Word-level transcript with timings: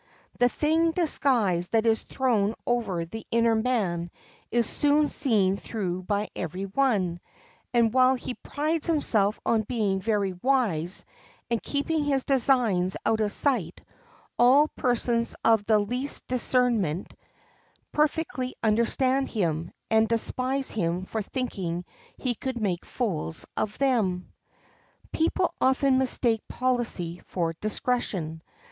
The 0.39 0.49
thin 0.49 0.93
disguise 0.93 1.67
that 1.67 1.85
is 1.85 2.01
thrown 2.01 2.55
over 2.65 3.05
the 3.05 3.23
inner 3.29 3.53
man 3.53 4.09
is 4.49 4.67
soon 4.67 5.09
seen 5.09 5.57
through 5.57 6.01
by 6.01 6.27
every 6.35 6.65
one, 6.65 7.19
and 7.71 7.93
while 7.93 8.15
he 8.15 8.33
prides 8.33 8.87
himself 8.87 9.39
on 9.45 9.61
being 9.61 10.01
very 10.01 10.33
wise 10.33 11.05
and 11.51 11.61
keeping 11.61 12.03
his 12.03 12.23
designs 12.25 12.97
out 13.05 13.21
of 13.21 13.31
sight, 13.31 13.83
all 14.39 14.69
persons 14.69 15.35
of 15.45 15.65
the 15.65 15.77
least 15.77 16.25
discernment 16.27 17.13
perfectly 17.91 18.55
understand 18.63 19.29
him, 19.29 19.71
and 19.91 20.09
despise 20.09 20.71
him 20.71 21.05
for 21.05 21.21
thinking 21.21 21.85
he 22.17 22.33
could 22.33 22.59
make 22.59 22.85
fools 22.87 23.45
of 23.55 23.77
them. 23.77 24.33
People 25.11 25.53
often 25.61 25.99
mistake 25.99 26.41
policy 26.47 27.21
for 27.27 27.53
discretion. 27.61 28.41